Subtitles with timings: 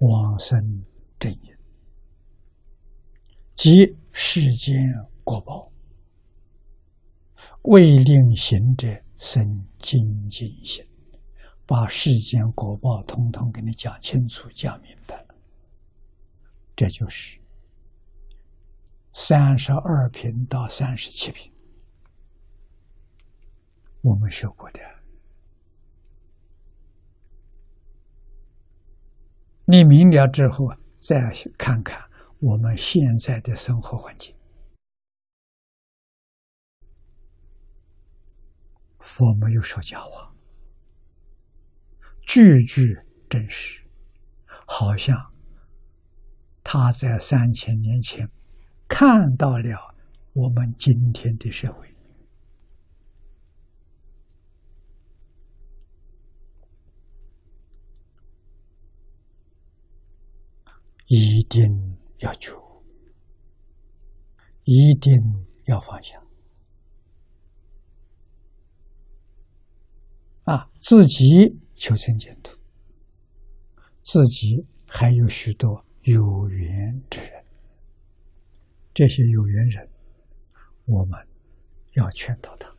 [0.00, 0.84] 往生
[1.18, 1.56] 正因，
[3.54, 4.76] 即世间
[5.22, 5.72] 果报，
[7.62, 8.86] 未令行者
[9.18, 10.84] 生精进心，
[11.64, 15.24] 把世间果报通通给你讲清楚、讲明白，
[16.76, 17.40] 这就是
[19.14, 21.50] 三十二品到三十七品，
[24.02, 24.93] 我们学过的。
[29.66, 30.68] 你明了之后，
[31.00, 31.98] 再看看
[32.38, 34.34] 我们现在的生活环境，
[38.98, 40.34] 佛没有说假话，
[42.26, 42.94] 句句
[43.30, 43.82] 真实，
[44.66, 45.32] 好像
[46.62, 48.28] 他在三千年前
[48.86, 49.94] 看到了
[50.34, 51.93] 我们今天的社会。
[61.06, 62.56] 一定要求，
[64.64, 65.12] 一定
[65.66, 66.20] 要放下。
[70.44, 72.58] 啊，自己求生净土，
[74.02, 77.44] 自己还有许多有缘之人，
[78.92, 79.88] 这些有缘人，
[80.86, 81.28] 我们
[81.92, 82.73] 要劝导他。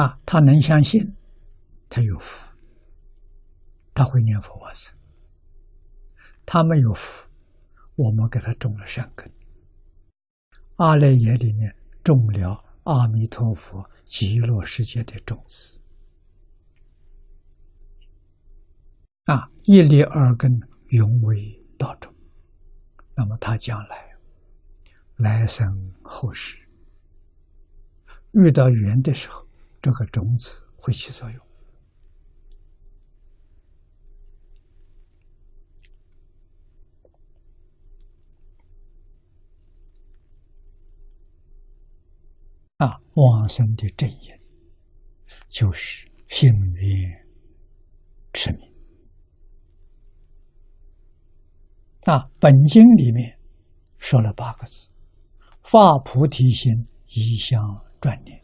[0.00, 1.14] 啊，他能相信，
[1.90, 2.56] 他有福，
[3.92, 4.96] 他会念佛往生。
[6.46, 7.28] 他没有福，
[7.96, 9.30] 我们给他种了善根。
[10.76, 15.78] 阿赖耶里面种了阿弥陀佛极乐世界的种子。
[19.24, 22.10] 啊，一粒二根永为道种，
[23.14, 24.16] 那么他将来
[25.16, 26.56] 来生后世
[28.30, 29.46] 遇到缘的时候。
[29.82, 31.46] 这个种子会起作用
[42.76, 43.00] 啊！
[43.14, 44.40] 往生的正因
[45.48, 47.10] 就是幸运
[48.32, 48.72] 持名
[52.04, 52.30] 啊。
[52.38, 53.38] 本经里面
[53.98, 54.90] 说了八个字：
[55.62, 57.60] 发菩提心，一向
[58.00, 58.39] 专念。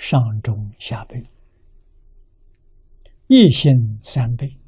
[0.00, 1.30] 上中下辈，
[3.26, 4.58] 一心三倍，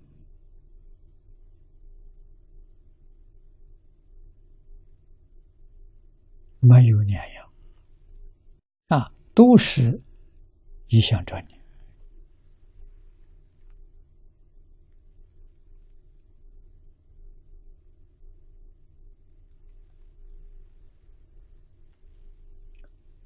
[6.61, 7.51] 没有两样。
[8.89, 10.03] 啊，都是
[10.89, 11.55] 一项专利。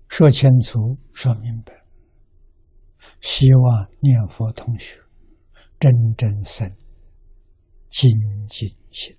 [0.09, 1.86] 说清楚，说明白。
[3.21, 5.01] 希望念佛同学
[5.79, 6.71] 真正生
[7.89, 8.11] 精
[8.49, 9.17] 进心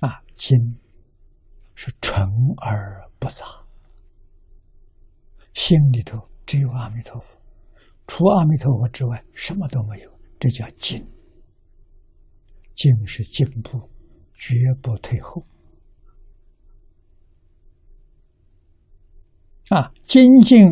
[0.00, 0.58] 啊，精
[1.74, 2.26] 是纯
[2.58, 3.46] 而不杂，
[5.54, 7.36] 心里头只有阿弥陀佛，
[8.06, 11.06] 除阿弥陀佛之外什么都没有，这叫精。
[12.74, 13.90] 精是进步，
[14.34, 15.46] 绝不退后。
[19.68, 20.66] 啊，精进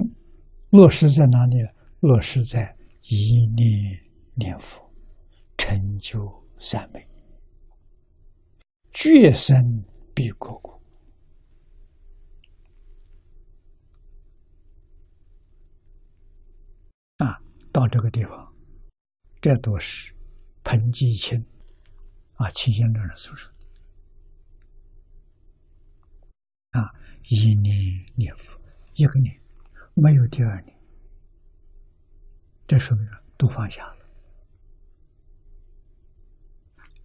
[0.70, 1.68] 落实在哪里呢？
[2.00, 4.00] 落实在一念
[4.34, 4.80] 念佛，
[5.58, 7.06] 成就三昧，
[8.92, 10.80] 觉生必果果。
[17.18, 17.38] 啊，
[17.72, 18.54] 到这个地方，
[19.40, 20.14] 这都是
[20.62, 21.44] 彭继清
[22.34, 23.52] 啊，清先生所说
[26.70, 26.88] 啊，
[27.24, 27.76] 一念
[28.14, 28.58] 念佛。
[28.94, 29.39] 一个念
[30.00, 30.74] 没有第二年，
[32.66, 33.06] 这说明
[33.36, 34.06] 都放下了，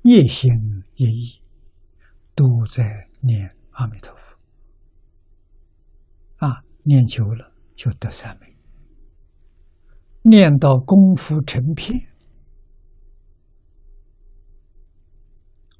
[0.03, 0.50] 一心
[0.95, 1.41] 一意
[2.34, 4.38] 都在念阿弥陀佛。
[6.37, 8.55] 啊，念久了就得三昧，
[10.22, 11.99] 念到功夫成片，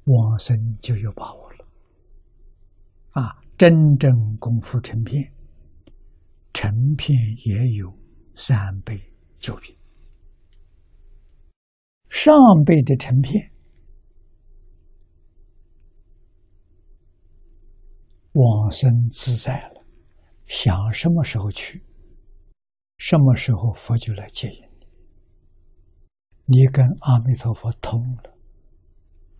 [0.04, 1.66] 往生就有把握了。
[3.12, 5.32] 啊，真正功夫成片。
[6.56, 7.14] 成片
[7.44, 7.94] 也有
[8.34, 8.98] 三倍、
[9.38, 9.76] 九品，
[12.08, 13.52] 上辈的成片，
[18.32, 19.84] 往生自在了，
[20.46, 21.84] 想什么时候去，
[22.96, 24.62] 什么时候佛就来接引
[26.46, 28.34] 你，你跟阿弥陀佛通了，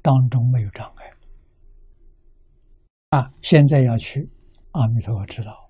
[0.02, 1.10] 当中没有障碍。
[3.08, 4.30] 啊，现在要去，
[4.72, 5.65] 阿弥陀佛知道，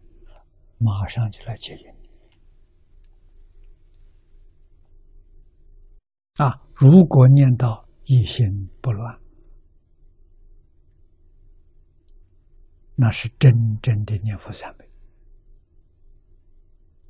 [0.78, 2.08] 马上就来接引你。
[6.34, 8.44] 啊，如果念到一心
[8.80, 9.18] 不乱，
[12.94, 14.86] 那是真正的念佛三昧。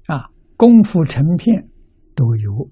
[0.06, 1.68] 啊，功夫成片
[2.14, 2.70] 都有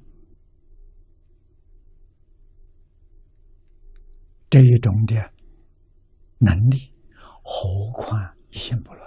[4.49, 5.17] 这一种的
[6.39, 6.95] 能力，
[7.43, 9.04] 何况一心不乱？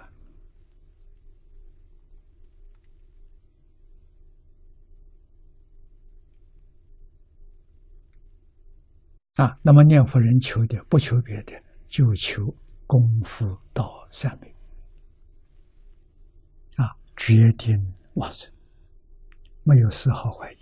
[9.38, 11.54] 啊，那么念佛人求的不求别的，
[11.88, 12.54] 就求
[12.86, 14.54] 功夫到三昧。
[16.76, 17.94] 啊，决定。
[18.16, 18.50] 哇塞，
[19.64, 20.58] 没有丝毫怀疑。